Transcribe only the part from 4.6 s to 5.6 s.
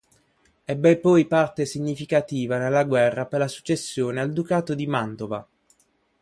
di Mantova.